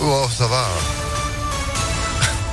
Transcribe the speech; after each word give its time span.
Oh, 0.00 0.28
ça 0.30 0.46
va. 0.46 1.05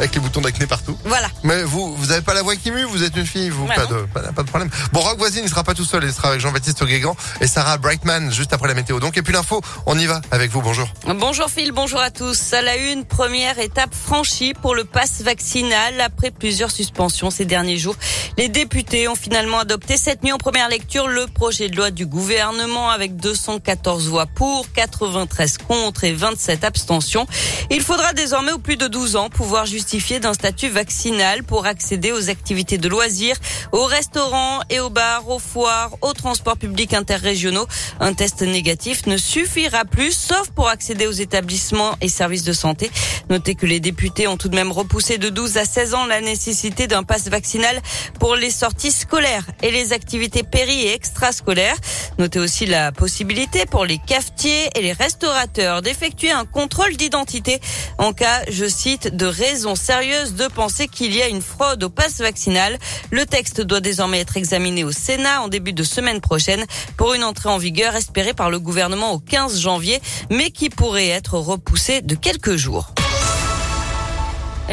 Avec 0.00 0.14
les 0.14 0.20
boutons 0.22 0.40
d'acné 0.40 0.66
partout. 0.66 0.96
Voilà. 1.04 1.28
Mais 1.42 1.62
vous, 1.62 1.94
vous 1.94 2.10
avez 2.10 2.22
pas 2.22 2.32
la 2.32 2.40
voix 2.40 2.56
qui 2.56 2.70
mue, 2.70 2.84
vous 2.84 3.02
êtes 3.02 3.14
une 3.16 3.26
fille, 3.26 3.50
vous, 3.50 3.66
pas 3.66 3.84
de, 3.84 4.06
pas, 4.14 4.22
pas 4.32 4.42
de 4.42 4.48
problème. 4.48 4.70
Bon, 4.94 5.00
Rock 5.00 5.18
Voisine, 5.18 5.42
il 5.44 5.50
sera 5.50 5.62
pas 5.62 5.74
tout 5.74 5.84
seul, 5.84 6.04
il 6.04 6.12
sera 6.14 6.28
avec 6.28 6.40
Jean-Baptiste 6.40 6.82
Guégan 6.86 7.14
et 7.42 7.46
Sarah 7.46 7.76
Brightman 7.76 8.32
juste 8.32 8.54
après 8.54 8.68
la 8.68 8.72
météo. 8.72 8.98
Donc, 8.98 9.18
et 9.18 9.22
puis 9.22 9.34
l'info, 9.34 9.60
on 9.84 9.98
y 9.98 10.06
va 10.06 10.22
avec 10.30 10.50
vous, 10.52 10.62
bonjour. 10.62 10.88
Bonjour 11.06 11.50
Phil, 11.50 11.72
bonjour 11.72 12.00
à 12.00 12.10
tous. 12.10 12.54
À 12.54 12.62
la 12.62 12.76
une, 12.76 13.04
première 13.04 13.58
étape 13.58 13.94
franchie 13.94 14.54
pour 14.54 14.74
le 14.74 14.84
pass 14.84 15.20
vaccinal 15.20 16.00
après 16.00 16.30
plusieurs 16.30 16.70
suspensions 16.70 17.30
ces 17.30 17.44
derniers 17.44 17.76
jours. 17.76 17.96
Les 18.38 18.48
députés 18.48 19.06
ont 19.06 19.16
finalement 19.16 19.58
adopté 19.58 19.98
cette 19.98 20.24
nuit 20.24 20.32
en 20.32 20.38
première 20.38 20.70
lecture 20.70 21.08
le 21.08 21.26
projet 21.26 21.68
de 21.68 21.76
loi 21.76 21.90
du 21.90 22.06
gouvernement 22.06 22.88
avec 22.88 23.16
214 23.16 24.08
voix 24.08 24.24
pour, 24.24 24.72
93 24.72 25.58
contre 25.58 26.04
et 26.04 26.14
27 26.14 26.64
abstentions. 26.64 27.26
Il 27.70 27.82
faudra 27.82 28.14
désormais 28.14 28.52
aux 28.52 28.58
plus 28.58 28.78
de 28.78 28.86
12 28.86 29.16
ans 29.16 29.28
pouvoir 29.28 29.66
justifier 29.66 29.89
d'un 29.90 30.34
statut 30.34 30.68
vaccinal 30.68 31.42
pour 31.42 31.66
accéder 31.66 32.12
aux 32.12 32.30
activités 32.30 32.78
de 32.78 32.88
loisirs, 32.88 33.34
aux 33.72 33.86
restaurants 33.86 34.60
et 34.70 34.78
aux 34.78 34.88
bars, 34.88 35.28
aux 35.28 35.40
foires, 35.40 35.90
aux 36.00 36.12
transports 36.12 36.56
publics 36.56 36.94
interrégionaux. 36.94 37.66
Un 37.98 38.14
test 38.14 38.42
négatif 38.42 39.06
ne 39.06 39.16
suffira 39.16 39.84
plus, 39.84 40.12
sauf 40.12 40.50
pour 40.50 40.68
accéder 40.68 41.08
aux 41.08 41.12
établissements 41.12 41.96
et 42.00 42.08
services 42.08 42.44
de 42.44 42.52
santé. 42.52 42.88
Notez 43.30 43.56
que 43.56 43.66
les 43.66 43.80
députés 43.80 44.28
ont 44.28 44.36
tout 44.36 44.48
de 44.48 44.54
même 44.54 44.70
repoussé 44.70 45.18
de 45.18 45.28
12 45.28 45.56
à 45.56 45.64
16 45.64 45.94
ans 45.94 46.06
la 46.06 46.20
nécessité 46.20 46.86
d'un 46.86 47.02
pass 47.02 47.28
vaccinal 47.28 47.80
pour 48.20 48.36
les 48.36 48.50
sorties 48.52 48.92
scolaires 48.92 49.46
et 49.62 49.72
les 49.72 49.92
activités 49.92 50.44
péri 50.44 50.82
et 50.82 50.94
extrascolaires. 50.94 51.76
Notez 52.18 52.38
aussi 52.38 52.66
la 52.66 52.92
possibilité 52.92 53.66
pour 53.66 53.84
les 53.84 53.98
cafetiers 53.98 54.70
et 54.76 54.82
les 54.82 54.92
restaurateurs 54.92 55.82
d'effectuer 55.82 56.30
un 56.30 56.44
contrôle 56.44 56.96
d'identité 56.96 57.60
en 57.98 58.12
cas, 58.12 58.42
je 58.50 58.66
cite, 58.66 59.16
de 59.16 59.26
raisons 59.26 59.74
sérieuses 59.80 60.34
de 60.34 60.46
penser 60.46 60.86
qu'il 60.86 61.14
y 61.14 61.22
a 61.22 61.28
une 61.28 61.42
fraude 61.42 61.82
au 61.82 61.88
pass 61.88 62.18
vaccinal. 62.18 62.78
Le 63.10 63.24
texte 63.26 63.60
doit 63.60 63.80
désormais 63.80 64.20
être 64.20 64.36
examiné 64.36 64.84
au 64.84 64.92
Sénat 64.92 65.42
en 65.42 65.48
début 65.48 65.72
de 65.72 65.82
semaine 65.82 66.20
prochaine 66.20 66.64
pour 66.96 67.14
une 67.14 67.24
entrée 67.24 67.48
en 67.48 67.58
vigueur 67.58 67.96
espérée 67.96 68.34
par 68.34 68.50
le 68.50 68.60
gouvernement 68.60 69.12
au 69.12 69.18
15 69.18 69.58
janvier, 69.58 70.00
mais 70.30 70.50
qui 70.50 70.68
pourrait 70.68 71.08
être 71.08 71.38
repoussée 71.38 72.02
de 72.02 72.14
quelques 72.14 72.56
jours. 72.56 72.92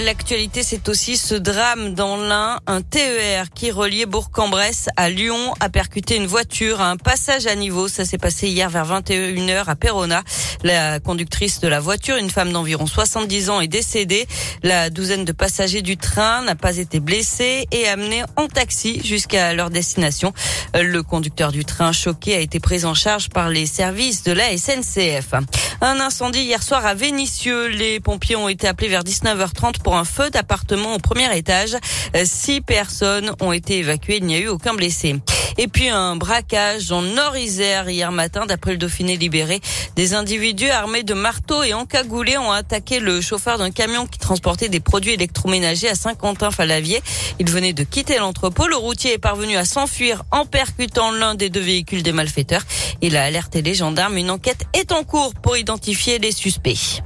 L'actualité, 0.00 0.64
c'est 0.64 0.88
aussi 0.88 1.16
ce 1.16 1.36
drame 1.36 1.94
dans 1.94 2.16
l'Ain. 2.16 2.58
Un 2.66 2.82
TER 2.82 3.50
qui 3.54 3.70
reliait 3.70 4.06
Bourg-en-Bresse 4.06 4.88
à 4.96 5.08
Lyon 5.08 5.54
a 5.60 5.68
percuté 5.68 6.16
une 6.16 6.26
voiture 6.26 6.80
à 6.80 6.90
un 6.90 6.96
passage 6.96 7.46
à 7.46 7.54
niveau. 7.54 7.86
Ça 7.86 8.04
s'est 8.04 8.18
passé 8.18 8.48
hier 8.48 8.68
vers 8.68 8.86
21h 8.86 9.64
à 9.68 9.76
Perona. 9.76 10.24
La 10.64 10.98
conductrice 10.98 11.60
de 11.60 11.68
la 11.68 11.78
voiture, 11.78 12.16
une 12.16 12.28
femme 12.28 12.50
d'environ 12.50 12.86
70 12.86 13.50
ans, 13.50 13.60
est 13.60 13.68
décédée. 13.68 14.26
La 14.64 14.90
douzaine 14.90 15.24
de 15.24 15.30
passagers 15.30 15.82
du 15.82 15.96
train 15.96 16.42
n'a 16.42 16.56
pas 16.56 16.78
été 16.78 16.98
blessée 16.98 17.68
et 17.70 17.86
amenée 17.86 18.24
en 18.34 18.48
taxi 18.48 19.00
jusqu'à 19.04 19.54
leur 19.54 19.70
destination. 19.70 20.32
Le 20.74 21.04
conducteur 21.04 21.52
du 21.52 21.64
train 21.64 21.92
choqué 21.92 22.34
a 22.34 22.40
été 22.40 22.58
pris 22.58 22.84
en 22.84 22.94
charge 22.94 23.28
par 23.28 23.48
les 23.48 23.66
services 23.66 24.24
de 24.24 24.32
la 24.32 24.56
SNCF. 24.56 25.34
Un 25.80 26.00
incendie 26.00 26.40
hier 26.40 26.62
soir 26.62 26.86
à 26.86 26.94
Vénissieux. 26.94 27.66
Les 27.68 28.00
pompiers 28.00 28.36
ont 28.36 28.48
été 28.48 28.66
appelés 28.66 28.88
vers 28.88 29.02
19h30 29.02 29.82
pour 29.82 29.96
un 29.96 30.04
feu 30.04 30.30
d'appartement 30.30 30.94
au 30.94 30.98
premier 30.98 31.36
étage. 31.36 31.76
Six 32.24 32.60
personnes 32.60 33.32
ont 33.40 33.52
été 33.52 33.78
évacuées. 33.78 34.18
Il 34.18 34.26
n'y 34.26 34.36
a 34.36 34.38
eu 34.38 34.48
aucun 34.48 34.74
blessé. 34.74 35.16
Et 35.58 35.68
puis 35.68 35.88
un 35.88 36.16
braquage 36.16 36.90
en 36.90 37.02
Nord-Isère 37.02 37.88
hier 37.88 38.10
matin, 38.12 38.46
d'après 38.46 38.72
le 38.72 38.78
Dauphiné 38.78 39.16
libéré. 39.16 39.60
Des 39.96 40.14
individus 40.14 40.68
armés 40.68 41.02
de 41.02 41.14
marteaux 41.14 41.62
et 41.62 41.74
encagoulés 41.74 42.36
ont 42.38 42.50
attaqué 42.50 43.00
le 43.00 43.20
chauffeur 43.20 43.58
d'un 43.58 43.70
camion 43.70 44.06
qui 44.06 44.18
transportait 44.18 44.68
des 44.68 44.80
produits 44.80 45.12
électroménagers 45.12 45.88
à 45.88 45.94
Saint-Quentin-Falavier. 45.94 47.02
Il 47.38 47.48
venait 47.50 47.72
de 47.72 47.84
quitter 47.84 48.18
l'entrepôt. 48.18 48.66
Le 48.66 48.76
routier 48.76 49.14
est 49.14 49.18
parvenu 49.18 49.56
à 49.56 49.64
s'enfuir 49.64 50.24
en 50.30 50.44
percutant 50.44 51.12
l'un 51.12 51.34
des 51.34 51.50
deux 51.50 51.60
véhicules 51.60 52.02
des 52.02 52.12
malfaiteurs. 52.12 52.62
Il 53.00 53.16
a 53.16 53.24
alerté 53.24 53.62
les 53.62 53.74
gendarmes. 53.74 54.16
Une 54.16 54.30
enquête 54.30 54.64
est 54.72 54.92
en 54.92 55.04
cours 55.04 55.34
pour 55.34 55.56
identifier 55.56 56.18
les 56.18 56.32
suspects. 56.32 57.02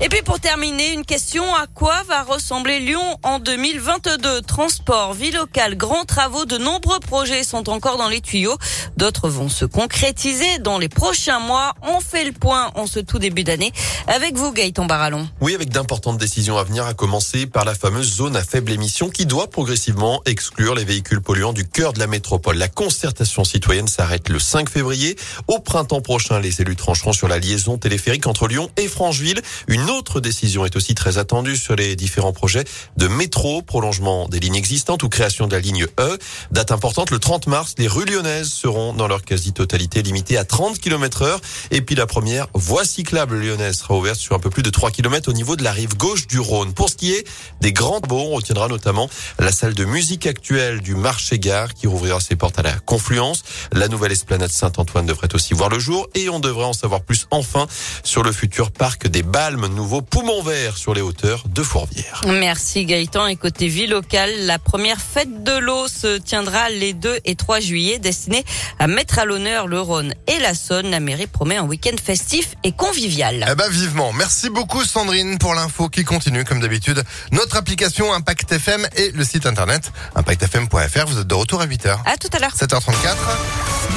Et 0.00 0.08
puis 0.08 0.22
pour 0.22 0.38
terminer, 0.38 0.92
une 0.92 1.04
question 1.04 1.42
à 1.56 1.66
quoi 1.66 2.04
va 2.08 2.22
ressembler 2.22 2.78
Lyon 2.78 3.18
en 3.24 3.40
2022 3.40 4.42
Transport, 4.42 5.12
vie 5.12 5.32
locale, 5.32 5.76
grands 5.76 6.04
travaux, 6.04 6.44
de 6.44 6.56
nombreux 6.56 7.00
projets 7.00 7.42
sont 7.42 7.68
encore 7.68 7.98
dans 7.98 8.08
les 8.08 8.20
tuyaux. 8.20 8.56
D'autres 8.96 9.28
vont 9.28 9.48
se 9.48 9.64
concrétiser 9.64 10.60
dans 10.60 10.78
les 10.78 10.88
prochains 10.88 11.40
mois. 11.40 11.74
On 11.82 11.98
fait 11.98 12.24
le 12.24 12.30
point 12.30 12.70
en 12.76 12.86
ce 12.86 13.00
tout 13.00 13.18
début 13.18 13.42
d'année 13.42 13.72
avec 14.06 14.36
vous 14.36 14.52
Gaëtan 14.52 14.84
Barallon. 14.84 15.28
Oui, 15.40 15.56
avec 15.56 15.70
d'importantes 15.70 16.18
décisions 16.18 16.58
à 16.58 16.62
venir, 16.62 16.86
à 16.86 16.94
commencer 16.94 17.46
par 17.46 17.64
la 17.64 17.74
fameuse 17.74 18.14
zone 18.14 18.36
à 18.36 18.44
faible 18.44 18.70
émission 18.70 19.10
qui 19.10 19.26
doit 19.26 19.50
progressivement 19.50 20.22
exclure 20.26 20.76
les 20.76 20.84
véhicules 20.84 21.20
polluants 21.20 21.52
du 21.52 21.66
cœur 21.66 21.92
de 21.92 21.98
la 21.98 22.06
métropole. 22.06 22.56
La 22.56 22.68
concertation 22.68 23.42
citoyenne 23.42 23.88
s'arrête 23.88 24.28
le 24.28 24.38
5 24.38 24.68
février. 24.68 25.16
Au 25.48 25.58
printemps 25.58 26.02
prochain, 26.02 26.38
les 26.38 26.62
élus 26.62 26.76
trancheront 26.76 27.12
sur 27.12 27.26
la 27.26 27.40
liaison 27.40 27.78
téléphérique 27.78 28.28
entre 28.28 28.46
Lyon 28.46 28.70
et 28.76 28.86
Francheville. 28.86 29.42
Une 29.66 29.87
autre 29.88 30.20
décision 30.20 30.64
est 30.64 30.76
aussi 30.76 30.94
très 30.94 31.18
attendue 31.18 31.56
sur 31.56 31.76
les 31.76 31.96
différents 31.96 32.32
projets 32.32 32.64
de 32.96 33.08
métro, 33.08 33.62
prolongement 33.62 34.28
des 34.28 34.40
lignes 34.40 34.56
existantes 34.56 35.02
ou 35.02 35.08
création 35.08 35.46
de 35.46 35.52
la 35.54 35.60
ligne 35.60 35.86
E. 35.98 36.18
Date 36.50 36.72
importante, 36.72 37.10
le 37.10 37.18
30 37.18 37.46
mars, 37.46 37.74
les 37.78 37.88
rues 37.88 38.04
lyonnaises 38.04 38.50
seront 38.50 38.92
dans 38.92 39.08
leur 39.08 39.22
quasi-totalité 39.22 40.02
limitées 40.02 40.38
à 40.38 40.44
30 40.44 40.78
km 40.78 41.22
heure. 41.22 41.40
Et 41.70 41.80
puis 41.80 41.94
la 41.94 42.06
première 42.06 42.48
voie 42.54 42.84
cyclable 42.84 43.38
lyonnaise 43.38 43.78
sera 43.78 43.96
ouverte 43.96 44.18
sur 44.18 44.34
un 44.34 44.38
peu 44.38 44.50
plus 44.50 44.62
de 44.62 44.70
3 44.70 44.90
km 44.90 45.30
au 45.30 45.32
niveau 45.32 45.56
de 45.56 45.64
la 45.64 45.72
rive 45.72 45.96
gauche 45.96 46.26
du 46.26 46.38
Rhône. 46.38 46.72
Pour 46.72 46.90
ce 46.90 46.96
qui 46.96 47.12
est 47.12 47.26
des 47.60 47.72
grands 47.72 48.00
beaux, 48.00 48.28
on 48.30 48.36
retiendra 48.36 48.68
notamment 48.68 49.08
la 49.38 49.52
salle 49.52 49.74
de 49.74 49.84
musique 49.84 50.26
actuelle 50.26 50.80
du 50.80 50.94
marché 50.94 51.38
gare 51.38 51.74
qui 51.74 51.86
rouvrira 51.86 52.20
ses 52.20 52.36
portes 52.36 52.58
à 52.58 52.62
la 52.62 52.72
confluence. 52.72 53.42
La 53.72 53.88
nouvelle 53.88 54.12
esplanade 54.12 54.50
Saint-Antoine 54.50 55.06
devrait 55.06 55.34
aussi 55.34 55.54
voir 55.54 55.68
le 55.68 55.78
jour 55.78 56.08
et 56.14 56.28
on 56.28 56.40
devrait 56.40 56.64
en 56.64 56.72
savoir 56.72 57.02
plus 57.02 57.26
enfin 57.30 57.66
sur 58.02 58.22
le 58.22 58.32
futur 58.32 58.70
parc 58.70 59.06
des 59.06 59.22
Balmes, 59.22 59.66
nouveau 59.78 60.02
poumon 60.02 60.42
vert 60.42 60.76
sur 60.76 60.92
les 60.92 61.00
hauteurs 61.00 61.44
de 61.48 61.62
Fourvière. 61.62 62.20
Merci 62.26 62.84
Gaëtan. 62.84 63.28
Et 63.28 63.36
côté 63.36 63.68
vie 63.68 63.86
locale, 63.86 64.32
la 64.40 64.58
première 64.58 65.00
fête 65.00 65.44
de 65.44 65.56
l'eau 65.56 65.86
se 65.86 66.18
tiendra 66.18 66.68
les 66.68 66.94
2 66.94 67.20
et 67.24 67.36
3 67.36 67.60
juillet, 67.60 68.00
destinée 68.00 68.44
à 68.80 68.88
mettre 68.88 69.20
à 69.20 69.24
l'honneur 69.24 69.68
le 69.68 69.80
Rhône 69.80 70.14
et 70.26 70.40
la 70.40 70.54
Saône. 70.54 70.90
La 70.90 70.98
mairie 70.98 71.28
promet 71.28 71.56
un 71.56 71.62
week-end 71.62 71.94
festif 72.04 72.56
et 72.64 72.72
convivial. 72.72 73.46
Eh 73.48 73.54
ben, 73.54 73.68
vivement. 73.70 74.12
Merci 74.12 74.50
beaucoup, 74.50 74.82
Sandrine, 74.82 75.38
pour 75.38 75.54
l'info 75.54 75.88
qui 75.88 76.02
continue, 76.02 76.44
comme 76.44 76.58
d'habitude. 76.58 77.04
Notre 77.30 77.56
application 77.56 78.12
Impact 78.12 78.50
FM 78.50 78.84
et 78.96 79.12
le 79.12 79.22
site 79.22 79.46
internet 79.46 79.92
impactfm.fr. 80.16 81.06
Vous 81.06 81.20
êtes 81.20 81.26
de 81.28 81.34
retour 81.34 81.60
à 81.60 81.68
8h. 81.68 81.98
À 82.04 82.16
tout 82.16 82.30
à 82.32 82.40
l'heure. 82.40 82.56
7h34. 82.56 83.14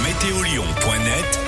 Météolion.net 0.03 1.39